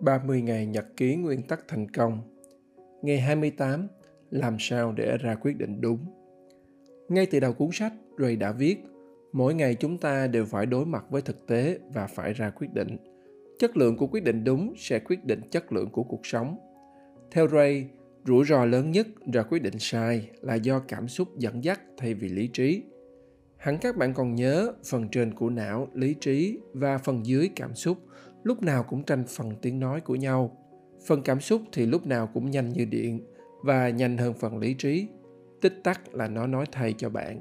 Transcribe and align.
30 0.00 0.42
ngày 0.42 0.66
nhật 0.66 0.86
ký 0.96 1.16
nguyên 1.16 1.42
tắc 1.42 1.68
thành 1.68 1.88
công. 1.88 2.20
Ngày 3.02 3.20
28, 3.20 3.88
làm 4.30 4.56
sao 4.58 4.92
để 4.92 5.16
ra 5.16 5.34
quyết 5.34 5.58
định 5.58 5.80
đúng. 5.80 5.98
Ngay 7.08 7.26
từ 7.26 7.40
đầu 7.40 7.52
cuốn 7.52 7.68
sách, 7.72 7.92
Ray 8.18 8.36
đã 8.36 8.52
viết, 8.52 8.76
mỗi 9.32 9.54
ngày 9.54 9.74
chúng 9.74 9.98
ta 9.98 10.26
đều 10.26 10.44
phải 10.44 10.66
đối 10.66 10.86
mặt 10.86 11.04
với 11.10 11.22
thực 11.22 11.46
tế 11.46 11.78
và 11.94 12.06
phải 12.06 12.32
ra 12.32 12.50
quyết 12.50 12.68
định. 12.74 12.96
Chất 13.58 13.76
lượng 13.76 13.96
của 13.96 14.06
quyết 14.06 14.24
định 14.24 14.44
đúng 14.44 14.74
sẽ 14.76 14.98
quyết 14.98 15.24
định 15.24 15.40
chất 15.50 15.72
lượng 15.72 15.90
của 15.90 16.02
cuộc 16.02 16.26
sống. 16.26 16.56
Theo 17.30 17.48
Ray, 17.48 17.86
rủi 18.26 18.44
ro 18.44 18.64
lớn 18.64 18.90
nhất 18.90 19.06
ra 19.32 19.42
quyết 19.42 19.62
định 19.62 19.78
sai 19.78 20.30
là 20.40 20.54
do 20.54 20.78
cảm 20.78 21.08
xúc 21.08 21.38
dẫn 21.38 21.64
dắt 21.64 21.80
thay 21.96 22.14
vì 22.14 22.28
lý 22.28 22.48
trí. 22.48 22.82
Hẳn 23.56 23.78
các 23.78 23.96
bạn 23.96 24.14
còn 24.14 24.34
nhớ 24.34 24.72
phần 24.90 25.08
trên 25.08 25.34
của 25.34 25.50
não, 25.50 25.88
lý 25.94 26.14
trí 26.14 26.58
và 26.72 26.98
phần 26.98 27.26
dưới 27.26 27.50
cảm 27.56 27.74
xúc 27.74 27.98
lúc 28.46 28.62
nào 28.62 28.82
cũng 28.82 29.02
tranh 29.02 29.24
phần 29.28 29.52
tiếng 29.62 29.80
nói 29.80 30.00
của 30.00 30.14
nhau. 30.14 30.56
Phần 31.06 31.22
cảm 31.22 31.40
xúc 31.40 31.62
thì 31.72 31.86
lúc 31.86 32.06
nào 32.06 32.26
cũng 32.26 32.50
nhanh 32.50 32.68
như 32.68 32.84
điện 32.84 33.20
và 33.62 33.88
nhanh 33.88 34.18
hơn 34.18 34.34
phần 34.34 34.58
lý 34.58 34.74
trí. 34.74 35.06
Tích 35.60 35.80
tắc 35.84 36.14
là 36.14 36.28
nó 36.28 36.46
nói 36.46 36.66
thay 36.72 36.94
cho 36.98 37.10
bạn. 37.10 37.40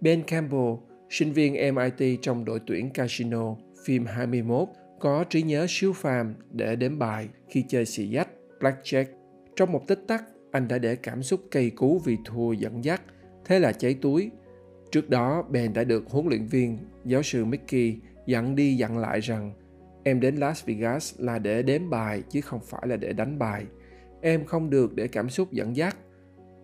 Ben 0.00 0.22
Campbell, 0.22 0.74
sinh 1.10 1.32
viên 1.32 1.74
MIT 1.74 2.18
trong 2.22 2.44
đội 2.44 2.60
tuyển 2.66 2.90
Casino, 2.90 3.56
phim 3.84 4.06
21, 4.06 4.68
có 5.00 5.24
trí 5.24 5.42
nhớ 5.42 5.66
siêu 5.68 5.92
phàm 5.92 6.34
để 6.50 6.76
đếm 6.76 6.98
bài 6.98 7.28
khi 7.48 7.64
chơi 7.68 7.86
xì 7.86 8.14
dách, 8.14 8.28
blackjack. 8.60 9.06
Trong 9.56 9.72
một 9.72 9.86
tích 9.86 10.04
tắc, 10.08 10.24
anh 10.50 10.68
đã 10.68 10.78
để 10.78 10.96
cảm 10.96 11.22
xúc 11.22 11.40
cây 11.50 11.70
cú 11.70 11.98
vì 11.98 12.16
thua 12.24 12.52
dẫn 12.52 12.84
dắt, 12.84 13.02
thế 13.44 13.58
là 13.58 13.72
cháy 13.72 13.96
túi. 14.00 14.30
Trước 14.92 15.10
đó, 15.10 15.44
Ben 15.50 15.72
đã 15.72 15.84
được 15.84 16.04
huấn 16.10 16.26
luyện 16.26 16.46
viên, 16.46 16.78
giáo 17.04 17.22
sư 17.22 17.44
Mickey 17.44 17.96
dặn 18.26 18.56
đi 18.56 18.76
dặn 18.76 18.98
lại 18.98 19.20
rằng 19.20 19.52
Em 20.04 20.20
đến 20.20 20.36
Las 20.36 20.64
Vegas 20.64 21.20
là 21.20 21.38
để 21.38 21.62
đếm 21.62 21.90
bài 21.90 22.22
chứ 22.30 22.40
không 22.40 22.60
phải 22.60 22.82
là 22.86 22.96
để 22.96 23.12
đánh 23.12 23.38
bài. 23.38 23.66
Em 24.20 24.44
không 24.44 24.70
được 24.70 24.94
để 24.94 25.08
cảm 25.08 25.30
xúc 25.30 25.52
dẫn 25.52 25.76
dắt. 25.76 25.96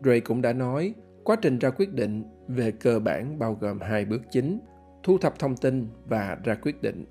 Ray 0.05 0.21
cũng 0.21 0.43
đã 0.43 0.53
nói, 0.53 0.95
quá 1.25 1.37
trình 1.43 1.59
ra 1.59 1.71
quyết 1.71 1.93
định 1.93 2.25
về 2.49 2.71
cơ 2.71 2.99
bản 2.99 3.39
bao 3.39 3.55
gồm 3.61 3.81
hai 3.81 4.05
bước 4.05 4.23
chính, 4.31 4.61
thu 5.03 5.19
thập 5.19 5.39
thông 5.39 5.57
tin 5.57 5.89
và 6.09 6.39
ra 6.45 6.55
quyết 6.55 6.83
định. 6.83 7.05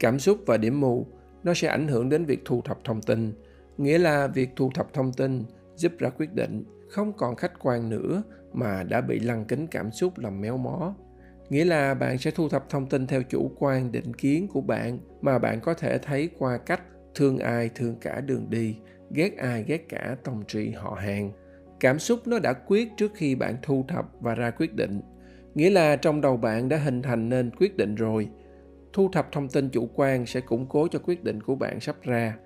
Cảm 0.00 0.18
xúc 0.18 0.38
và 0.46 0.56
điểm 0.56 0.80
mù 0.80 1.06
nó 1.44 1.54
sẽ 1.54 1.68
ảnh 1.68 1.88
hưởng 1.88 2.08
đến 2.08 2.24
việc 2.24 2.40
thu 2.44 2.62
thập 2.64 2.78
thông 2.84 3.02
tin, 3.02 3.32
nghĩa 3.78 3.98
là 3.98 4.26
việc 4.26 4.50
thu 4.56 4.70
thập 4.74 4.92
thông 4.92 5.12
tin 5.12 5.44
giúp 5.76 5.92
ra 5.98 6.08
quyết 6.10 6.34
định 6.34 6.64
không 6.90 7.12
còn 7.12 7.36
khách 7.36 7.52
quan 7.58 7.88
nữa 7.88 8.22
mà 8.52 8.82
đã 8.82 9.00
bị 9.00 9.18
lăng 9.18 9.44
kính 9.44 9.66
cảm 9.66 9.90
xúc 9.90 10.18
làm 10.18 10.40
méo 10.40 10.56
mó 10.56 10.94
nghĩa 11.52 11.64
là 11.64 11.94
bạn 11.94 12.18
sẽ 12.18 12.30
thu 12.30 12.48
thập 12.48 12.68
thông 12.68 12.86
tin 12.86 13.06
theo 13.06 13.22
chủ 13.22 13.50
quan, 13.58 13.92
định 13.92 14.14
kiến 14.14 14.48
của 14.48 14.60
bạn 14.60 14.98
mà 15.20 15.38
bạn 15.38 15.60
có 15.60 15.74
thể 15.74 15.98
thấy 15.98 16.30
qua 16.38 16.58
cách 16.58 16.82
thương 17.14 17.38
ai, 17.38 17.70
thương 17.74 17.96
cả 18.00 18.20
đường 18.20 18.50
đi, 18.50 18.76
ghét 19.10 19.36
ai, 19.36 19.64
ghét 19.66 19.88
cả 19.88 20.16
tòng 20.24 20.42
trị 20.48 20.70
họ 20.70 20.98
hàng. 21.00 21.32
Cảm 21.80 21.98
xúc 21.98 22.26
nó 22.26 22.38
đã 22.38 22.52
quyết 22.52 22.88
trước 22.96 23.12
khi 23.14 23.34
bạn 23.34 23.56
thu 23.62 23.84
thập 23.88 24.04
và 24.20 24.34
ra 24.34 24.50
quyết 24.50 24.74
định. 24.74 25.00
Nghĩa 25.54 25.70
là 25.70 25.96
trong 25.96 26.20
đầu 26.20 26.36
bạn 26.36 26.68
đã 26.68 26.76
hình 26.76 27.02
thành 27.02 27.28
nên 27.28 27.50
quyết 27.50 27.76
định 27.76 27.94
rồi. 27.94 28.28
Thu 28.92 29.08
thập 29.12 29.32
thông 29.32 29.48
tin 29.48 29.68
chủ 29.68 29.88
quan 29.94 30.26
sẽ 30.26 30.40
củng 30.40 30.66
cố 30.68 30.88
cho 30.88 30.98
quyết 30.98 31.24
định 31.24 31.42
của 31.42 31.54
bạn 31.54 31.80
sắp 31.80 31.96
ra. 32.02 32.36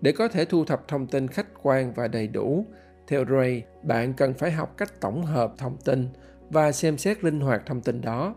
Để 0.00 0.12
có 0.12 0.28
thể 0.28 0.44
thu 0.44 0.64
thập 0.64 0.88
thông 0.88 1.06
tin 1.06 1.28
khách 1.28 1.48
quan 1.62 1.92
và 1.94 2.08
đầy 2.08 2.28
đủ, 2.28 2.66
theo 3.08 3.24
ray, 3.24 3.64
bạn 3.82 4.12
cần 4.12 4.34
phải 4.34 4.50
học 4.50 4.74
cách 4.76 5.00
tổng 5.00 5.22
hợp 5.22 5.54
thông 5.58 5.76
tin 5.84 6.08
và 6.50 6.72
xem 6.72 6.98
xét 6.98 7.24
linh 7.24 7.40
hoạt 7.40 7.62
thông 7.66 7.80
tin 7.80 8.00
đó 8.00 8.34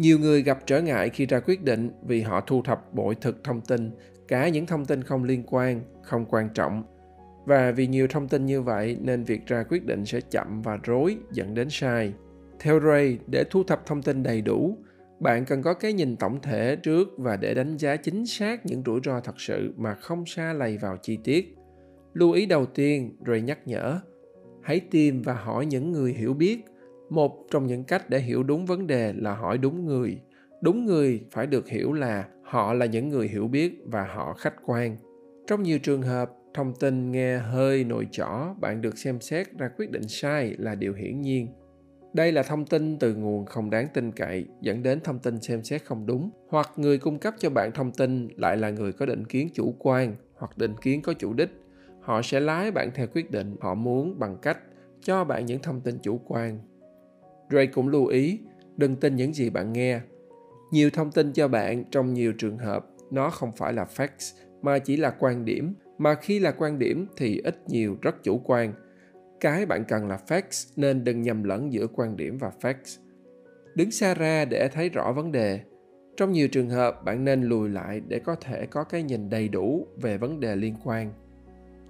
nhiều 0.00 0.18
người 0.18 0.42
gặp 0.42 0.58
trở 0.66 0.82
ngại 0.82 1.08
khi 1.10 1.26
ra 1.26 1.40
quyết 1.40 1.62
định 1.62 1.90
vì 2.02 2.22
họ 2.22 2.40
thu 2.40 2.62
thập 2.62 2.94
bội 2.94 3.14
thực 3.20 3.44
thông 3.44 3.60
tin, 3.60 3.90
cả 4.28 4.48
những 4.48 4.66
thông 4.66 4.84
tin 4.84 5.02
không 5.02 5.24
liên 5.24 5.42
quan, 5.46 5.82
không 6.02 6.24
quan 6.28 6.48
trọng. 6.54 6.84
Và 7.46 7.72
vì 7.72 7.86
nhiều 7.86 8.06
thông 8.10 8.28
tin 8.28 8.46
như 8.46 8.62
vậy 8.62 8.96
nên 9.00 9.24
việc 9.24 9.46
ra 9.46 9.64
quyết 9.68 9.86
định 9.86 10.04
sẽ 10.04 10.20
chậm 10.20 10.62
và 10.62 10.78
rối 10.82 11.16
dẫn 11.32 11.54
đến 11.54 11.68
sai. 11.70 12.12
Theo 12.60 12.80
ray, 12.80 13.18
để 13.26 13.44
thu 13.50 13.64
thập 13.64 13.86
thông 13.86 14.02
tin 14.02 14.22
đầy 14.22 14.40
đủ, 14.40 14.78
bạn 15.20 15.44
cần 15.44 15.62
có 15.62 15.74
cái 15.74 15.92
nhìn 15.92 16.16
tổng 16.16 16.40
thể 16.42 16.76
trước 16.76 17.08
và 17.16 17.36
để 17.36 17.54
đánh 17.54 17.76
giá 17.76 17.96
chính 17.96 18.26
xác 18.26 18.66
những 18.66 18.82
rủi 18.86 19.00
ro 19.04 19.20
thật 19.20 19.40
sự 19.40 19.74
mà 19.76 19.94
không 19.94 20.26
xa 20.26 20.52
lầy 20.52 20.78
vào 20.78 20.96
chi 21.02 21.18
tiết. 21.24 21.54
Lưu 22.14 22.32
ý 22.32 22.46
đầu 22.46 22.66
tiên, 22.66 23.16
ray 23.26 23.40
nhắc 23.40 23.58
nhở, 23.66 24.00
hãy 24.62 24.80
tìm 24.80 25.22
và 25.22 25.34
hỏi 25.34 25.66
những 25.66 25.92
người 25.92 26.12
hiểu 26.12 26.34
biết 26.34 26.64
một 27.10 27.46
trong 27.50 27.66
những 27.66 27.84
cách 27.84 28.10
để 28.10 28.18
hiểu 28.18 28.42
đúng 28.42 28.66
vấn 28.66 28.86
đề 28.86 29.12
là 29.12 29.34
hỏi 29.34 29.58
đúng 29.58 29.86
người. 29.86 30.20
Đúng 30.60 30.84
người 30.86 31.24
phải 31.30 31.46
được 31.46 31.68
hiểu 31.68 31.92
là 31.92 32.28
họ 32.42 32.72
là 32.72 32.86
những 32.86 33.08
người 33.08 33.28
hiểu 33.28 33.48
biết 33.48 33.82
và 33.86 34.04
họ 34.14 34.34
khách 34.34 34.54
quan. 34.64 34.96
Trong 35.46 35.62
nhiều 35.62 35.78
trường 35.78 36.02
hợp 36.02 36.32
thông 36.54 36.72
tin 36.80 37.12
nghe 37.12 37.38
hơi 37.38 37.84
nồi 37.84 38.06
chỏ, 38.10 38.54
bạn 38.60 38.82
được 38.82 38.98
xem 38.98 39.20
xét 39.20 39.58
ra 39.58 39.68
quyết 39.76 39.90
định 39.90 40.08
sai 40.08 40.54
là 40.58 40.74
điều 40.74 40.94
hiển 40.94 41.20
nhiên. 41.20 41.48
Đây 42.12 42.32
là 42.32 42.42
thông 42.42 42.66
tin 42.66 42.98
từ 42.98 43.14
nguồn 43.14 43.46
không 43.46 43.70
đáng 43.70 43.88
tin 43.94 44.12
cậy 44.12 44.46
dẫn 44.60 44.82
đến 44.82 45.00
thông 45.00 45.18
tin 45.18 45.40
xem 45.40 45.62
xét 45.62 45.84
không 45.84 46.06
đúng 46.06 46.30
hoặc 46.48 46.70
người 46.76 46.98
cung 46.98 47.18
cấp 47.18 47.34
cho 47.38 47.50
bạn 47.50 47.72
thông 47.72 47.92
tin 47.92 48.28
lại 48.36 48.56
là 48.56 48.70
người 48.70 48.92
có 48.92 49.06
định 49.06 49.24
kiến 49.24 49.48
chủ 49.54 49.74
quan 49.78 50.16
hoặc 50.34 50.58
định 50.58 50.74
kiến 50.82 51.02
có 51.02 51.12
chủ 51.12 51.32
đích. 51.32 51.50
Họ 52.00 52.22
sẽ 52.22 52.40
lái 52.40 52.70
bạn 52.70 52.90
theo 52.94 53.06
quyết 53.14 53.30
định 53.30 53.56
họ 53.60 53.74
muốn 53.74 54.18
bằng 54.18 54.36
cách 54.42 54.58
cho 55.02 55.24
bạn 55.24 55.46
những 55.46 55.62
thông 55.62 55.80
tin 55.80 55.98
chủ 56.02 56.20
quan. 56.26 56.58
Ray 57.50 57.66
cũng 57.66 57.88
lưu 57.88 58.06
ý, 58.06 58.38
đừng 58.76 58.96
tin 58.96 59.16
những 59.16 59.34
gì 59.34 59.50
bạn 59.50 59.72
nghe. 59.72 60.00
Nhiều 60.70 60.90
thông 60.90 61.12
tin 61.12 61.32
cho 61.32 61.48
bạn 61.48 61.84
trong 61.90 62.14
nhiều 62.14 62.32
trường 62.32 62.58
hợp, 62.58 62.86
nó 63.10 63.30
không 63.30 63.52
phải 63.56 63.72
là 63.72 63.86
facts, 63.96 64.36
mà 64.62 64.78
chỉ 64.78 64.96
là 64.96 65.10
quan 65.18 65.44
điểm, 65.44 65.74
mà 65.98 66.14
khi 66.14 66.38
là 66.38 66.50
quan 66.50 66.78
điểm 66.78 67.06
thì 67.16 67.40
ít 67.44 67.56
nhiều 67.68 67.96
rất 68.02 68.22
chủ 68.22 68.40
quan. 68.44 68.72
Cái 69.40 69.66
bạn 69.66 69.84
cần 69.88 70.08
là 70.08 70.18
facts 70.28 70.72
nên 70.76 71.04
đừng 71.04 71.22
nhầm 71.22 71.44
lẫn 71.44 71.72
giữa 71.72 71.86
quan 71.86 72.16
điểm 72.16 72.38
và 72.38 72.52
facts. 72.60 72.98
Đứng 73.74 73.90
xa 73.90 74.14
ra 74.14 74.44
để 74.44 74.68
thấy 74.68 74.88
rõ 74.88 75.12
vấn 75.12 75.32
đề. 75.32 75.60
Trong 76.16 76.32
nhiều 76.32 76.48
trường 76.48 76.70
hợp, 76.70 77.04
bạn 77.04 77.24
nên 77.24 77.42
lùi 77.42 77.68
lại 77.68 78.00
để 78.08 78.18
có 78.18 78.34
thể 78.34 78.66
có 78.66 78.84
cái 78.84 79.02
nhìn 79.02 79.30
đầy 79.30 79.48
đủ 79.48 79.86
về 79.96 80.18
vấn 80.18 80.40
đề 80.40 80.56
liên 80.56 80.74
quan. 80.84 81.12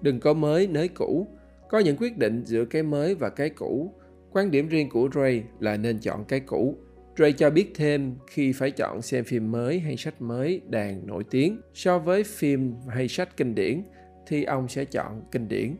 Đừng 0.01 0.21
có 0.21 0.35
mới 0.35 0.67
nới 0.67 0.89
cũ. 0.89 1.27
Có 1.69 1.79
những 1.79 1.97
quyết 1.97 2.19
định 2.19 2.43
giữa 2.45 2.65
cái 2.65 2.83
mới 2.83 3.15
và 3.15 3.29
cái 3.29 3.51
cũ 3.51 3.93
Quan 4.33 4.51
điểm 4.51 4.69
riêng 4.69 4.89
của 4.89 5.09
Ray 5.15 5.43
là 5.61 5.77
nên 5.77 5.99
chọn 5.99 6.25
cái 6.25 6.41
cũ. 6.41 6.77
Ray 7.19 7.33
cho 7.33 7.51
biết 7.51 7.73
thêm 7.75 8.15
khi 8.27 8.53
phải 8.53 8.71
chọn 8.71 9.03
xem 9.03 9.25
phim 9.25 9.53
mới 9.53 9.79
hay 9.79 9.97
sách 9.97 10.23
mới 10.23 10.61
đàn 10.69 11.07
nổi 11.07 11.25
tiếng 11.31 11.61
so 11.75 11.99
với 11.99 12.25
phim 12.25 12.75
hay 12.89 13.09
sách 13.09 13.37
kinh 13.37 13.55
điển 13.55 13.83
thì 14.27 14.45
ông 14.45 14.69
sẽ 14.69 14.85
chọn 14.85 15.23
kinh 15.33 15.49
điển. 15.49 15.77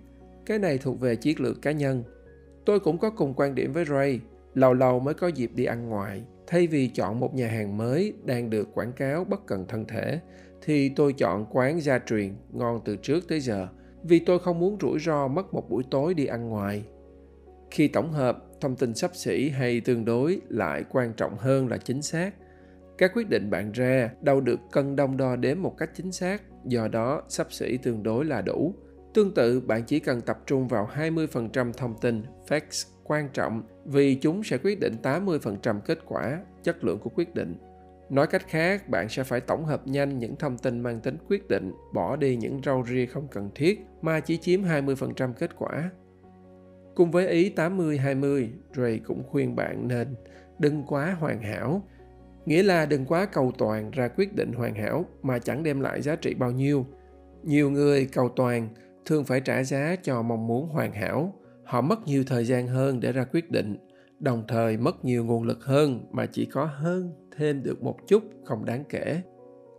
Cái 0.47 0.59
này 0.59 0.79
thuộc 0.79 1.01
về 1.01 1.17
chiến 1.17 1.41
lược 1.41 1.63
cá 1.63 1.73
nhân. 1.73 2.05
Tôi 2.65 2.81
cũng 2.81 2.99
có 2.99 3.11
cùng 3.11 3.35
quan 3.35 3.55
điểm 3.55 3.73
với 3.73 3.85
Ray, 3.85 4.21
lâu 4.55 4.75
lâu 4.75 5.01
mới 5.01 5.15
có 5.15 5.29
dịp 5.29 5.51
đi 5.55 5.65
ăn 5.65 5.89
ngoài. 5.89 6.23
Thay 6.47 6.67
vì 6.67 6.89
chọn 6.89 7.21
một 7.21 7.35
nhà 7.35 7.49
hàng 7.49 7.77
mới 7.77 8.13
đang 8.25 8.51
được 8.51 8.75
quảng 8.75 8.93
cáo 8.93 9.25
bất 9.25 9.47
cần 9.47 9.65
thân 9.69 9.85
thể, 9.85 10.21
thì 10.63 10.89
tôi 10.89 11.13
chọn 11.13 11.47
quán 11.51 11.81
gia 11.81 11.99
truyền 11.99 12.35
ngon 12.53 12.81
từ 12.85 12.97
trước 12.97 13.29
tới 13.29 13.41
giờ 13.41 13.69
vì 14.03 14.19
tôi 14.19 14.39
không 14.39 14.59
muốn 14.59 14.77
rủi 14.81 14.99
ro 14.99 15.29
mất 15.29 15.55
một 15.55 15.71
buổi 15.71 15.83
tối 15.91 16.15
đi 16.15 16.27
ăn 16.27 16.49
ngoài 16.49 16.85
khi 17.71 17.89
tổng 17.89 18.13
hợp, 18.13 18.45
thông 18.61 18.77
tin 18.77 18.95
sắp 18.95 19.11
xỉ 19.15 19.49
hay 19.49 19.81
tương 19.81 20.05
đối 20.05 20.41
lại 20.49 20.85
quan 20.91 21.13
trọng 21.13 21.37
hơn 21.39 21.69
là 21.69 21.79
chính 21.79 22.03
xác. 22.03 22.35
Các 22.99 23.11
quyết 23.15 23.29
định 23.29 23.51
bạn 23.51 23.73
ra 23.73 24.11
đâu 24.21 24.41
được 24.41 24.61
cân 24.73 24.97
đong 24.97 25.17
đo 25.17 25.37
đếm 25.37 25.63
một 25.63 25.77
cách 25.79 25.91
chính 25.95 26.13
xác, 26.13 26.43
do 26.65 26.89
đó 26.89 27.23
sắp 27.29 27.53
xỉ 27.53 27.77
tương 27.77 28.03
đối 28.03 28.25
là 28.25 28.43
đủ. 28.43 28.75
Tương 29.15 29.35
tự, 29.35 29.61
bạn 29.61 29.83
chỉ 29.87 30.01
cần 30.01 30.21
tập 30.21 30.39
trung 30.47 30.69
vào 30.69 30.89
20% 30.95 31.73
thông 31.73 31.95
tin, 32.01 32.23
facts 32.49 32.89
quan 33.05 33.29
trọng, 33.33 33.63
vì 33.85 34.15
chúng 34.15 34.43
sẽ 34.43 34.59
quyết 34.59 34.81
định 34.81 34.97
80% 35.03 35.81
kết 35.81 35.99
quả, 36.07 36.41
chất 36.63 36.85
lượng 36.85 36.99
của 36.99 37.11
quyết 37.15 37.35
định. 37.35 37.57
Nói 38.11 38.27
cách 38.27 38.49
khác, 38.49 38.89
bạn 38.89 39.09
sẽ 39.09 39.25
phải 39.25 39.41
tổng 39.41 39.65
hợp 39.65 39.87
nhanh 39.87 40.19
những 40.19 40.37
thông 40.37 40.59
tin 40.59 40.81
mang 40.81 41.01
tính 41.01 41.17
quyết 41.29 41.49
định, 41.49 41.73
bỏ 41.95 42.17
đi 42.17 42.37
những 42.37 42.61
rau 42.65 42.85
ria 42.89 43.07
không 43.07 43.29
cần 43.31 43.51
thiết, 43.55 43.81
mà 44.03 44.21
chỉ 44.21 44.37
chiếm 44.37 44.63
20% 44.63 45.33
kết 45.33 45.51
quả. 45.57 45.91
Cùng 46.95 47.11
với 47.11 47.29
ý 47.29 47.53
80-20, 47.57 48.49
Ray 48.77 48.99
cũng 48.99 49.23
khuyên 49.31 49.57
bạn 49.57 49.89
nên 49.89 50.15
đừng 50.59 50.83
quá 50.87 51.17
hoàn 51.21 51.43
hảo. 51.43 51.83
Nghĩa 52.47 52.63
là 52.63 52.87
đừng 52.87 53.05
quá 53.05 53.27
cầu 53.27 53.53
toàn 53.59 53.91
ra 53.91 54.09
quyết 54.09 54.35
định 54.35 54.53
hoàn 54.53 54.75
hảo 54.75 55.05
mà 55.23 55.39
chẳng 55.39 55.63
đem 55.63 55.81
lại 55.81 56.03
giá 56.03 56.17
trị 56.17 56.35
bao 56.35 56.51
nhiêu. 56.51 56.87
Nhiều 57.43 57.71
người 57.71 58.09
cầu 58.13 58.29
toàn 58.29 58.69
thường 59.07 59.25
phải 59.25 59.41
trả 59.41 59.63
giá 59.63 59.97
cho 60.03 60.23
mong 60.23 60.47
muốn 60.47 60.69
hoàn 60.69 60.93
hảo. 60.93 61.35
Họ 61.65 61.81
mất 61.81 62.07
nhiều 62.07 62.25
thời 62.27 62.45
gian 62.45 62.67
hơn 62.67 63.01
để 63.01 63.13
ra 63.13 63.25
quyết 63.25 63.51
định, 63.51 63.77
đồng 64.21 64.45
thời 64.49 64.77
mất 64.77 65.05
nhiều 65.05 65.25
nguồn 65.25 65.43
lực 65.43 65.65
hơn 65.65 66.07
mà 66.13 66.27
chỉ 66.27 66.45
có 66.45 66.65
hơn 66.65 67.13
thêm 67.37 67.63
được 67.63 67.83
một 67.83 67.97
chút 68.07 68.23
không 68.45 68.65
đáng 68.65 68.85
kể. 68.89 69.23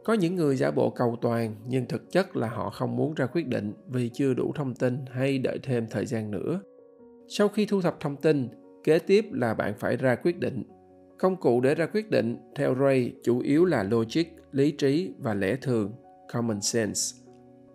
Có 0.03 0.13
những 0.13 0.35
người 0.35 0.55
giả 0.55 0.71
bộ 0.71 0.89
cầu 0.89 1.17
toàn 1.21 1.55
nhưng 1.67 1.85
thực 1.85 2.11
chất 2.11 2.35
là 2.35 2.47
họ 2.47 2.69
không 2.69 2.95
muốn 2.95 3.13
ra 3.13 3.25
quyết 3.25 3.47
định 3.47 3.73
vì 3.87 4.09
chưa 4.13 4.33
đủ 4.33 4.51
thông 4.55 4.75
tin 4.75 4.97
hay 5.11 5.37
đợi 5.37 5.59
thêm 5.63 5.87
thời 5.89 6.05
gian 6.05 6.31
nữa 6.31 6.61
sau 7.27 7.47
khi 7.47 7.65
thu 7.65 7.81
thập 7.81 7.99
thông 7.99 8.15
tin 8.15 8.49
kế 8.83 8.99
tiếp 8.99 9.25
là 9.31 9.53
bạn 9.53 9.73
phải 9.79 9.97
ra 9.97 10.15
quyết 10.15 10.39
định 10.39 10.63
công 11.19 11.35
cụ 11.35 11.61
để 11.61 11.75
ra 11.75 11.85
quyết 11.85 12.09
định 12.09 12.37
theo 12.55 12.75
ray 12.75 13.13
chủ 13.23 13.39
yếu 13.39 13.65
là 13.65 13.83
logic 13.83 14.23
lý 14.51 14.71
trí 14.71 15.13
và 15.19 15.33
lẽ 15.33 15.55
thường 15.55 15.93
common 16.33 16.61
sense 16.61 17.17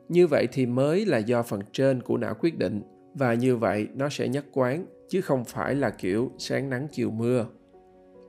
Như 0.08 0.26
vậy 0.26 0.48
thì 0.52 0.66
mới 0.66 1.06
là 1.06 1.18
do 1.18 1.42
phần 1.42 1.60
trên 1.72 2.02
của 2.02 2.16
não 2.16 2.34
quyết 2.40 2.58
định 2.58 2.82
và 3.14 3.34
như 3.34 3.56
vậy 3.56 3.88
nó 3.94 4.08
sẽ 4.08 4.28
nhất 4.28 4.44
quán 4.52 4.86
chứ 5.08 5.20
không 5.20 5.44
phải 5.44 5.74
là 5.74 5.90
kiểu 5.90 6.32
sáng 6.38 6.70
nắng 6.70 6.88
chiều 6.92 7.10
mưa. 7.10 7.46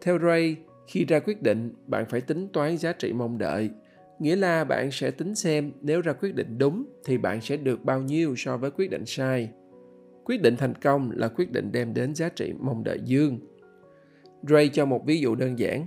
Theo 0.01 0.19
Ray, 0.19 0.55
khi 0.87 1.05
ra 1.05 1.19
quyết 1.19 1.41
định, 1.41 1.73
bạn 1.87 2.05
phải 2.09 2.21
tính 2.21 2.47
toán 2.53 2.77
giá 2.77 2.93
trị 2.93 3.13
mong 3.13 3.37
đợi. 3.37 3.69
Nghĩa 4.19 4.35
là 4.35 4.63
bạn 4.63 4.91
sẽ 4.91 5.11
tính 5.11 5.35
xem 5.35 5.71
nếu 5.81 6.01
ra 6.01 6.13
quyết 6.13 6.35
định 6.35 6.57
đúng 6.57 6.85
thì 7.05 7.17
bạn 7.17 7.41
sẽ 7.41 7.57
được 7.57 7.85
bao 7.85 8.01
nhiêu 8.01 8.35
so 8.37 8.57
với 8.57 8.71
quyết 8.71 8.89
định 8.89 9.05
sai. 9.05 9.49
Quyết 10.27 10.41
định 10.41 10.57
thành 10.57 10.75
công 10.75 11.11
là 11.11 11.27
quyết 11.27 11.51
định 11.51 11.71
đem 11.71 11.93
đến 11.93 12.15
giá 12.15 12.29
trị 12.29 12.53
mong 12.59 12.83
đợi 12.83 12.99
dương. 13.05 13.39
Ray 14.49 14.69
cho 14.73 14.85
một 14.85 15.05
ví 15.05 15.19
dụ 15.19 15.35
đơn 15.35 15.59
giản. 15.59 15.85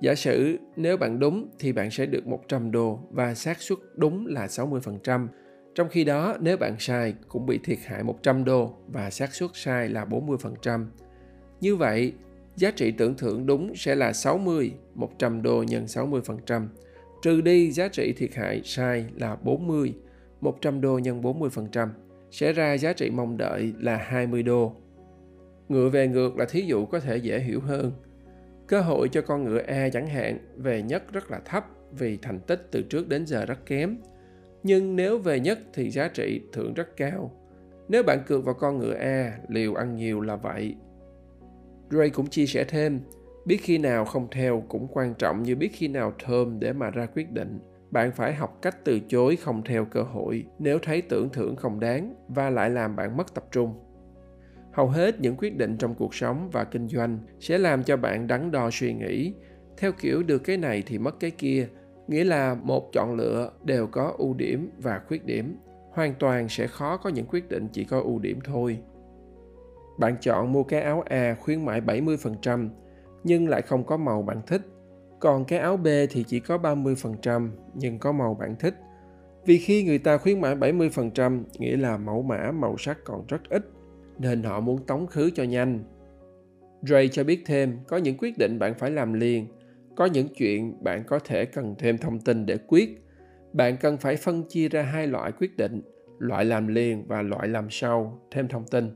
Giả 0.00 0.14
sử 0.14 0.56
nếu 0.76 0.96
bạn 0.96 1.18
đúng 1.18 1.48
thì 1.58 1.72
bạn 1.72 1.90
sẽ 1.90 2.06
được 2.06 2.26
100 2.26 2.70
đô 2.70 3.00
và 3.10 3.34
xác 3.34 3.62
suất 3.62 3.78
đúng 3.96 4.26
là 4.26 4.46
60%. 4.46 5.28
Trong 5.74 5.88
khi 5.88 6.04
đó 6.04 6.36
nếu 6.40 6.56
bạn 6.56 6.76
sai 6.78 7.14
cũng 7.28 7.46
bị 7.46 7.58
thiệt 7.64 7.78
hại 7.84 8.02
100 8.02 8.44
đô 8.44 8.74
và 8.88 9.10
xác 9.10 9.34
suất 9.34 9.50
sai 9.54 9.88
là 9.88 10.04
40%. 10.04 10.86
Như 11.60 11.76
vậy, 11.76 12.12
giá 12.56 12.70
trị 12.70 12.90
tưởng 12.90 13.16
thưởng 13.16 13.46
đúng 13.46 13.74
sẽ 13.74 13.94
là 13.94 14.12
60, 14.12 14.72
100 14.94 15.42
đô 15.42 15.62
nhân 15.62 15.84
60%, 15.84 16.66
trừ 17.22 17.40
đi 17.40 17.70
giá 17.70 17.88
trị 17.88 18.12
thiệt 18.16 18.34
hại 18.34 18.60
sai 18.64 19.06
là 19.16 19.36
40, 19.36 19.94
100 20.40 20.80
đô 20.80 20.98
nhân 20.98 21.22
40%, 21.22 21.88
sẽ 22.30 22.52
ra 22.52 22.76
giá 22.76 22.92
trị 22.92 23.10
mong 23.10 23.36
đợi 23.36 23.72
là 23.78 23.96
20 23.96 24.42
đô. 24.42 24.72
Ngựa 25.68 25.88
về 25.88 26.08
ngược 26.08 26.36
là 26.36 26.44
thí 26.44 26.60
dụ 26.60 26.86
có 26.86 27.00
thể 27.00 27.16
dễ 27.16 27.38
hiểu 27.38 27.60
hơn. 27.60 27.92
Cơ 28.66 28.80
hội 28.80 29.08
cho 29.08 29.22
con 29.22 29.44
ngựa 29.44 29.62
A 29.66 29.88
chẳng 29.92 30.06
hạn 30.06 30.38
về 30.56 30.82
nhất 30.82 31.12
rất 31.12 31.30
là 31.30 31.40
thấp 31.44 31.66
vì 31.98 32.16
thành 32.16 32.40
tích 32.40 32.68
từ 32.70 32.82
trước 32.82 33.08
đến 33.08 33.26
giờ 33.26 33.44
rất 33.46 33.66
kém. 33.66 33.96
Nhưng 34.62 34.96
nếu 34.96 35.18
về 35.18 35.40
nhất 35.40 35.58
thì 35.72 35.90
giá 35.90 36.08
trị 36.08 36.40
thưởng 36.52 36.74
rất 36.74 36.96
cao. 36.96 37.32
Nếu 37.88 38.02
bạn 38.02 38.18
cược 38.26 38.44
vào 38.44 38.54
con 38.54 38.78
ngựa 38.78 38.94
A, 38.94 39.38
liều 39.48 39.74
ăn 39.74 39.96
nhiều 39.96 40.20
là 40.20 40.36
vậy. 40.36 40.74
Ray 41.90 42.10
cũng 42.10 42.26
chia 42.26 42.46
sẻ 42.46 42.64
thêm, 42.68 43.00
biết 43.44 43.56
khi 43.62 43.78
nào 43.78 44.04
không 44.04 44.28
theo 44.30 44.62
cũng 44.68 44.88
quan 44.92 45.14
trọng 45.14 45.42
như 45.42 45.56
biết 45.56 45.70
khi 45.72 45.88
nào 45.88 46.12
thơm 46.24 46.60
để 46.60 46.72
mà 46.72 46.90
ra 46.90 47.06
quyết 47.06 47.32
định. 47.32 47.58
Bạn 47.90 48.12
phải 48.12 48.34
học 48.34 48.58
cách 48.62 48.76
từ 48.84 49.00
chối 49.08 49.36
không 49.36 49.62
theo 49.64 49.84
cơ 49.84 50.02
hội 50.02 50.46
nếu 50.58 50.78
thấy 50.82 51.02
tưởng 51.02 51.28
thưởng 51.32 51.56
không 51.56 51.80
đáng 51.80 52.14
và 52.28 52.50
lại 52.50 52.70
làm 52.70 52.96
bạn 52.96 53.16
mất 53.16 53.34
tập 53.34 53.44
trung. 53.50 53.74
Hầu 54.72 54.88
hết 54.88 55.20
những 55.20 55.36
quyết 55.36 55.56
định 55.56 55.76
trong 55.76 55.94
cuộc 55.94 56.14
sống 56.14 56.48
và 56.52 56.64
kinh 56.64 56.88
doanh 56.88 57.18
sẽ 57.40 57.58
làm 57.58 57.82
cho 57.82 57.96
bạn 57.96 58.26
đắn 58.26 58.50
đo 58.50 58.70
suy 58.72 58.94
nghĩ. 58.94 59.34
Theo 59.76 59.92
kiểu, 59.92 60.22
được 60.22 60.38
cái 60.38 60.56
này 60.56 60.82
thì 60.86 60.98
mất 60.98 61.20
cái 61.20 61.30
kia, 61.30 61.68
nghĩa 62.08 62.24
là 62.24 62.54
một 62.54 62.92
chọn 62.92 63.14
lựa 63.14 63.52
đều 63.64 63.86
có 63.86 64.14
ưu 64.18 64.34
điểm 64.34 64.70
và 64.78 65.00
khuyết 65.08 65.24
điểm. 65.24 65.56
Hoàn 65.90 66.14
toàn 66.18 66.48
sẽ 66.48 66.66
khó 66.66 66.96
có 66.96 67.10
những 67.10 67.26
quyết 67.26 67.48
định 67.48 67.68
chỉ 67.72 67.84
có 67.84 68.00
ưu 68.00 68.18
điểm 68.18 68.38
thôi. 68.44 68.78
Bạn 69.98 70.16
chọn 70.20 70.52
mua 70.52 70.62
cái 70.62 70.80
áo 70.80 71.02
A 71.06 71.36
khuyến 71.40 71.64
mãi 71.64 71.80
70% 71.80 72.68
nhưng 73.24 73.48
lại 73.48 73.62
không 73.62 73.84
có 73.84 73.96
màu 73.96 74.22
bạn 74.22 74.40
thích 74.46 74.62
còn 75.20 75.44
cái 75.44 75.58
áo 75.58 75.76
B 75.76 75.86
thì 76.10 76.24
chỉ 76.28 76.40
có 76.40 76.58
30% 76.58 77.50
nhưng 77.74 77.98
có 77.98 78.12
màu 78.12 78.34
bạn 78.34 78.56
thích 78.58 78.74
vì 79.46 79.58
khi 79.58 79.84
người 79.84 79.98
ta 79.98 80.18
khuyến 80.18 80.40
mãi 80.40 80.56
70% 80.56 81.42
nghĩa 81.58 81.76
là 81.76 81.96
mẫu 81.96 82.22
mã 82.22 82.52
màu 82.52 82.76
sắc 82.78 82.98
còn 83.04 83.26
rất 83.28 83.40
ít 83.50 83.62
nên 84.18 84.42
họ 84.42 84.60
muốn 84.60 84.86
tống 84.86 85.06
khứ 85.06 85.30
cho 85.34 85.42
nhanh. 85.42 85.84
Dre 86.82 87.08
cho 87.08 87.24
biết 87.24 87.42
thêm 87.46 87.78
có 87.86 87.96
những 87.96 88.16
quyết 88.18 88.38
định 88.38 88.58
bạn 88.58 88.74
phải 88.74 88.90
làm 88.90 89.12
liền, 89.12 89.46
có 89.96 90.06
những 90.06 90.28
chuyện 90.36 90.84
bạn 90.84 91.04
có 91.06 91.18
thể 91.18 91.44
cần 91.44 91.74
thêm 91.78 91.98
thông 91.98 92.20
tin 92.20 92.46
để 92.46 92.58
quyết. 92.66 93.04
Bạn 93.52 93.76
cần 93.80 93.96
phải 93.96 94.16
phân 94.16 94.42
chia 94.48 94.68
ra 94.68 94.82
hai 94.82 95.06
loại 95.06 95.32
quyết 95.32 95.56
định, 95.56 95.82
loại 96.18 96.44
làm 96.44 96.66
liền 96.66 97.04
và 97.08 97.22
loại 97.22 97.48
làm 97.48 97.66
sau, 97.70 98.20
thêm 98.30 98.48
thông 98.48 98.64
tin. 98.70 98.94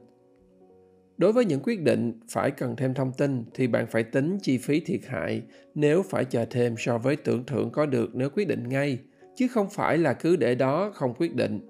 Đối 1.19 1.33
với 1.33 1.45
những 1.45 1.61
quyết 1.63 1.81
định 1.83 2.13
phải 2.29 2.51
cần 2.51 2.77
thêm 2.77 2.95
thông 2.95 3.13
tin 3.13 3.45
thì 3.55 3.67
bạn 3.67 3.87
phải 3.87 4.03
tính 4.03 4.39
chi 4.43 4.59
phí 4.59 4.81
thiệt 4.81 5.01
hại 5.07 5.43
nếu 5.75 6.03
phải 6.03 6.25
chờ 6.25 6.45
thêm 6.45 6.75
so 6.79 6.99
với 6.99 7.17
tưởng 7.17 7.45
thưởng 7.47 7.71
có 7.73 7.87
được 7.87 8.15
nếu 8.15 8.31
quyết 8.31 8.49
định 8.49 8.69
ngay, 8.69 8.99
chứ 9.37 9.49
không 9.49 9.71
phải 9.71 9.99
là 9.99 10.13
cứ 10.13 10.37
để 10.37 10.55
đó 10.55 10.91
không 10.95 11.15
quyết 11.19 11.35
định. 11.35 11.61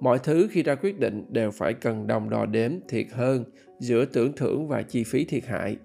Mọi 0.00 0.18
thứ 0.18 0.48
khi 0.50 0.62
ra 0.62 0.74
quyết 0.74 1.00
định 1.00 1.24
đều 1.28 1.50
phải 1.50 1.74
cần 1.74 2.06
đồng 2.06 2.30
đo 2.30 2.46
đếm 2.46 2.72
thiệt 2.88 3.06
hơn 3.12 3.44
giữa 3.78 4.04
tưởng 4.04 4.32
thưởng 4.36 4.68
và 4.68 4.82
chi 4.82 5.04
phí 5.04 5.24
thiệt 5.24 5.46
hại. 5.46 5.76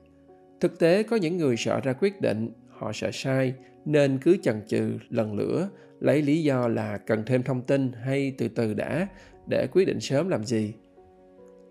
Thực 0.60 0.80
tế 0.80 1.04
có 1.04 1.16
những 1.16 1.38
người 1.38 1.58
sợ 1.58 1.80
ra 1.84 1.94
quyết 1.94 2.22
định 2.22 2.50
họ 2.70 2.92
sợ 2.94 3.10
sai 3.14 3.54
nên 3.86 4.18
cứ 4.18 4.38
chần 4.44 4.62
chừ 4.68 4.92
lần 5.10 5.36
lửa 5.36 5.70
lấy 6.00 6.22
lý 6.22 6.44
do 6.44 6.68
là 6.68 6.98
cần 6.98 7.24
thêm 7.26 7.44
thông 7.44 7.62
tin 7.62 7.92
hay 7.94 8.34
từ 8.38 8.48
từ 8.48 8.74
đã 8.74 9.08
để 9.48 9.68
quyết 9.72 9.86
định 9.86 10.00
sớm 10.00 10.30
làm 10.30 10.44
gì 10.44 10.74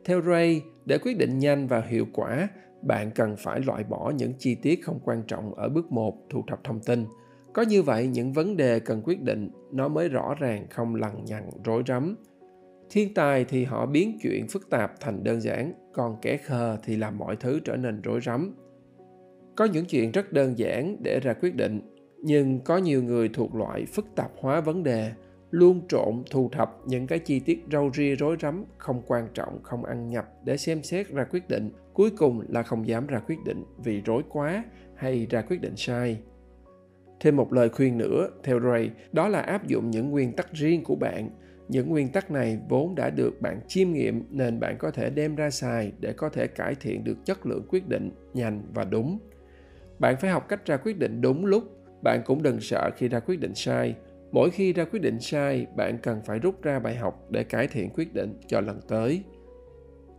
theo 0.04 0.22
ray, 0.22 0.62
để 0.84 0.98
quyết 0.98 1.18
định 1.18 1.38
nhanh 1.38 1.66
và 1.66 1.80
hiệu 1.80 2.06
quả, 2.12 2.48
bạn 2.82 3.10
cần 3.14 3.36
phải 3.38 3.60
loại 3.60 3.84
bỏ 3.84 4.12
những 4.16 4.32
chi 4.38 4.54
tiết 4.54 4.84
không 4.84 5.00
quan 5.04 5.22
trọng 5.26 5.54
ở 5.54 5.68
bước 5.68 5.92
1 5.92 6.16
thu 6.30 6.44
thập 6.46 6.64
thông 6.64 6.80
tin. 6.80 7.04
Có 7.52 7.62
như 7.62 7.82
vậy, 7.82 8.06
những 8.06 8.32
vấn 8.32 8.56
đề 8.56 8.80
cần 8.80 9.02
quyết 9.04 9.22
định, 9.22 9.50
nó 9.72 9.88
mới 9.88 10.08
rõ 10.08 10.34
ràng 10.38 10.66
không 10.70 10.94
lằng 10.94 11.24
nhằng, 11.24 11.50
rối 11.64 11.82
rắm. 11.86 12.16
Thiên 12.90 13.14
tài 13.14 13.44
thì 13.44 13.64
họ 13.64 13.86
biến 13.86 14.18
chuyện 14.22 14.46
phức 14.48 14.70
tạp 14.70 15.00
thành 15.00 15.24
đơn 15.24 15.40
giản, 15.40 15.72
còn 15.92 16.16
kẻ 16.22 16.36
khờ 16.36 16.76
thì 16.82 16.96
làm 16.96 17.18
mọi 17.18 17.36
thứ 17.36 17.60
trở 17.64 17.76
nên 17.76 18.02
rối 18.02 18.20
rắm. 18.20 18.54
Có 19.56 19.64
những 19.64 19.84
chuyện 19.84 20.12
rất 20.12 20.32
đơn 20.32 20.58
giản 20.58 20.96
để 21.04 21.20
ra 21.22 21.32
quyết 21.32 21.54
định, 21.54 21.80
nhưng 22.22 22.60
có 22.60 22.76
nhiều 22.76 23.02
người 23.02 23.28
thuộc 23.28 23.54
loại 23.54 23.84
phức 23.86 24.06
tạp 24.16 24.30
hóa 24.40 24.60
vấn 24.60 24.82
đề 24.82 25.12
luôn 25.54 25.80
trộn, 25.88 26.22
thu 26.30 26.48
thập 26.52 26.80
những 26.86 27.06
cái 27.06 27.18
chi 27.18 27.40
tiết 27.40 27.64
râu 27.72 27.90
ria, 27.94 28.16
rối 28.16 28.36
rắm, 28.40 28.64
không 28.78 29.02
quan 29.06 29.28
trọng, 29.34 29.62
không 29.62 29.84
ăn 29.84 30.10
nhập 30.10 30.28
để 30.44 30.56
xem 30.56 30.82
xét 30.82 31.08
ra 31.08 31.24
quyết 31.24 31.48
định. 31.48 31.70
Cuối 31.92 32.10
cùng 32.10 32.42
là 32.48 32.62
không 32.62 32.88
dám 32.88 33.06
ra 33.06 33.18
quyết 33.18 33.38
định 33.44 33.64
vì 33.84 34.02
rối 34.02 34.22
quá 34.28 34.64
hay 34.94 35.26
ra 35.30 35.42
quyết 35.42 35.60
định 35.60 35.76
sai. 35.76 36.18
Thêm 37.20 37.36
một 37.36 37.52
lời 37.52 37.68
khuyên 37.68 37.98
nữa 37.98 38.28
theo 38.42 38.60
ray, 38.60 38.90
đó 39.12 39.28
là 39.28 39.40
áp 39.40 39.66
dụng 39.66 39.90
những 39.90 40.10
nguyên 40.10 40.32
tắc 40.32 40.52
riêng 40.52 40.84
của 40.84 40.96
bạn. 40.96 41.30
Những 41.68 41.88
nguyên 41.88 42.08
tắc 42.08 42.30
này 42.30 42.58
vốn 42.68 42.94
đã 42.94 43.10
được 43.10 43.40
bạn 43.40 43.60
chiêm 43.68 43.92
nghiệm 43.92 44.24
nên 44.30 44.60
bạn 44.60 44.76
có 44.78 44.90
thể 44.90 45.10
đem 45.10 45.34
ra 45.34 45.50
xài 45.50 45.92
để 46.00 46.12
có 46.12 46.28
thể 46.28 46.46
cải 46.46 46.74
thiện 46.74 47.04
được 47.04 47.16
chất 47.24 47.46
lượng 47.46 47.66
quyết 47.68 47.88
định 47.88 48.10
nhanh 48.34 48.62
và 48.74 48.84
đúng. 48.84 49.18
Bạn 49.98 50.16
phải 50.20 50.30
học 50.30 50.48
cách 50.48 50.66
ra 50.66 50.76
quyết 50.76 50.98
định 50.98 51.20
đúng 51.20 51.46
lúc. 51.46 51.64
Bạn 52.02 52.22
cũng 52.24 52.42
đừng 52.42 52.60
sợ 52.60 52.90
khi 52.96 53.08
ra 53.08 53.20
quyết 53.20 53.40
định 53.40 53.54
sai 53.54 53.94
mỗi 54.34 54.50
khi 54.50 54.72
ra 54.72 54.84
quyết 54.84 55.02
định 55.02 55.20
sai 55.20 55.66
bạn 55.76 55.98
cần 56.02 56.20
phải 56.26 56.38
rút 56.38 56.62
ra 56.62 56.78
bài 56.78 56.94
học 56.94 57.26
để 57.30 57.44
cải 57.44 57.66
thiện 57.66 57.90
quyết 57.94 58.14
định 58.14 58.40
cho 58.46 58.60
lần 58.60 58.80
tới 58.88 59.22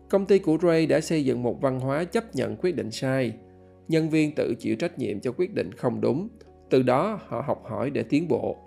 công 0.10 0.25
ty 0.25 0.39
của 0.39 0.57
ray 0.62 0.86
đã 0.86 1.01
xây 1.01 1.25
dựng 1.25 1.43
một 1.43 1.62
văn 1.62 1.79
hóa 1.79 2.03
chấp 2.03 2.36
nhận 2.36 2.55
quyết 2.55 2.75
định 2.75 2.91
sai 2.91 3.34
nhân 3.88 4.10
viên 4.10 4.36
tự 4.36 4.53
chịu 4.60 4.75
trách 4.75 5.00
nhiệm 5.00 5.19
cho 5.19 5.31
quyết 5.31 5.53
định 5.53 5.72
không 5.72 6.01
đúng 6.01 6.29
từ 6.69 6.84
đó 6.84 7.19
họ 7.27 7.43
học 7.48 7.63
hỏi 7.65 7.89
để 7.89 8.03
tiến 8.03 8.27
bộ 8.27 8.57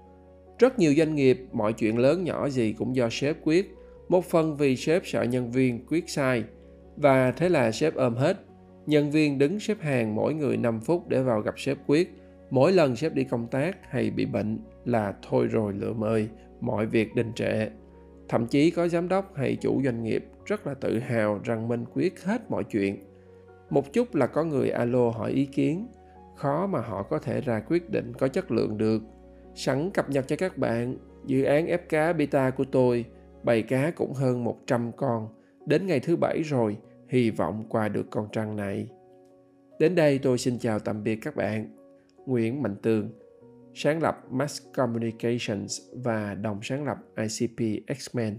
rất 0.58 0.78
nhiều 0.78 0.94
doanh 0.96 1.14
nghiệp, 1.14 1.40
mọi 1.52 1.72
chuyện 1.72 1.98
lớn 1.98 2.24
nhỏ 2.24 2.48
gì 2.48 2.72
cũng 2.72 2.96
do 2.96 3.08
sếp 3.10 3.36
quyết. 3.42 3.74
Một 4.08 4.24
phần 4.24 4.56
vì 4.56 4.76
sếp 4.76 5.06
sợ 5.06 5.22
nhân 5.22 5.50
viên 5.50 5.86
quyết 5.86 6.10
sai. 6.10 6.44
Và 6.96 7.30
thế 7.30 7.48
là 7.48 7.72
sếp 7.72 7.94
ôm 7.94 8.14
hết. 8.14 8.36
Nhân 8.86 9.10
viên 9.10 9.38
đứng 9.38 9.60
xếp 9.60 9.80
hàng 9.80 10.14
mỗi 10.14 10.34
người 10.34 10.56
5 10.56 10.80
phút 10.80 11.08
để 11.08 11.22
vào 11.22 11.40
gặp 11.40 11.54
sếp 11.58 11.78
quyết. 11.86 12.14
Mỗi 12.50 12.72
lần 12.72 12.96
sếp 12.96 13.14
đi 13.14 13.24
công 13.24 13.46
tác 13.46 13.76
hay 13.90 14.10
bị 14.10 14.26
bệnh 14.26 14.58
là 14.88 15.14
thôi 15.28 15.46
rồi 15.46 15.72
lựa 15.72 15.92
mời, 15.92 16.28
mọi 16.60 16.86
việc 16.86 17.14
đình 17.14 17.32
trệ. 17.34 17.68
Thậm 18.28 18.46
chí 18.46 18.70
có 18.70 18.88
giám 18.88 19.08
đốc 19.08 19.34
hay 19.34 19.56
chủ 19.60 19.82
doanh 19.84 20.02
nghiệp 20.02 20.24
rất 20.46 20.66
là 20.66 20.74
tự 20.74 20.98
hào 20.98 21.40
rằng 21.44 21.68
mình 21.68 21.84
quyết 21.94 22.24
hết 22.24 22.50
mọi 22.50 22.64
chuyện. 22.64 23.04
Một 23.70 23.92
chút 23.92 24.14
là 24.14 24.26
có 24.26 24.44
người 24.44 24.70
alo 24.70 25.10
hỏi 25.10 25.30
ý 25.30 25.44
kiến, 25.44 25.88
khó 26.36 26.66
mà 26.66 26.80
họ 26.80 27.02
có 27.02 27.18
thể 27.18 27.40
ra 27.40 27.60
quyết 27.60 27.90
định 27.90 28.12
có 28.18 28.28
chất 28.28 28.50
lượng 28.50 28.78
được 28.78 29.02
Sẵn 29.58 29.90
cập 29.90 30.10
nhật 30.10 30.28
cho 30.28 30.36
các 30.36 30.58
bạn, 30.58 30.96
dự 31.26 31.44
án 31.44 31.66
ép 31.66 31.88
cá 31.88 32.12
beta 32.12 32.50
của 32.50 32.64
tôi, 32.64 33.04
bầy 33.42 33.62
cá 33.62 33.90
cũng 33.90 34.12
hơn 34.12 34.44
100 34.44 34.92
con. 34.96 35.28
Đến 35.66 35.86
ngày 35.86 36.00
thứ 36.00 36.16
bảy 36.16 36.42
rồi, 36.42 36.76
hy 37.08 37.30
vọng 37.30 37.64
qua 37.68 37.88
được 37.88 38.06
con 38.10 38.28
trăng 38.32 38.56
này. 38.56 38.88
Đến 39.78 39.94
đây 39.94 40.18
tôi 40.18 40.38
xin 40.38 40.58
chào 40.58 40.78
tạm 40.78 41.04
biệt 41.04 41.16
các 41.22 41.36
bạn. 41.36 41.68
Nguyễn 42.26 42.62
Mạnh 42.62 42.76
Tường, 42.82 43.10
sáng 43.80 44.02
lập 44.02 44.16
Mass 44.30 44.62
Communications 44.74 45.80
và 45.92 46.34
đồng 46.34 46.60
sáng 46.62 46.84
lập 46.84 46.96
ICP 47.16 47.82
X-Men. 47.98 48.38